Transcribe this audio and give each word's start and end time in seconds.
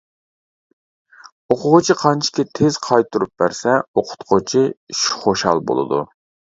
ئوقۇغۇچى 1.49 1.97
قانچىكى 2.01 2.47
تېز 2.61 2.81
«قايتۇرۇپ» 2.89 3.37
بەرسە، 3.45 3.79
ئوقۇتقۇچى 3.85 4.69
خۇشال 5.25 5.67
بولىدۇ. 5.71 6.07